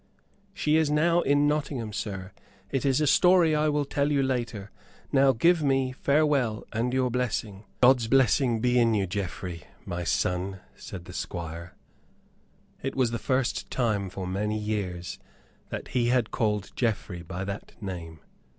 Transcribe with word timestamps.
"She 0.51 0.77
is 0.77 0.89
now 0.89 1.21
in 1.21 1.47
Nottingham, 1.47 1.93
sir. 1.93 2.31
It 2.71 2.87
is 2.87 3.01
a 3.01 3.05
story 3.05 3.51
which 3.51 3.57
I 3.59 3.69
will 3.69 3.85
tell 3.85 4.11
you 4.11 4.23
later. 4.23 4.71
Now 5.11 5.31
give 5.31 5.61
me 5.61 5.91
farewell, 5.91 6.65
and 6.73 6.91
your 6.91 7.11
blessing." 7.11 7.65
"God's 7.83 8.07
blessing 8.07 8.61
be 8.61 8.79
in 8.79 8.95
you, 8.95 9.05
Geoffrey, 9.05 9.61
my 9.85 10.03
son," 10.03 10.59
said 10.75 11.05
the 11.05 11.13
Squire. 11.13 11.75
It 12.81 12.95
was 12.95 13.11
the 13.11 13.19
first 13.19 13.69
time 13.69 14.09
for 14.09 14.25
many 14.25 14.57
years 14.57 15.19
that 15.69 15.89
he 15.89 16.07
had 16.07 16.31
called 16.31 16.71
Geoffrey 16.75 17.21
by 17.21 17.45
that 17.45 17.79
name. 17.79 18.21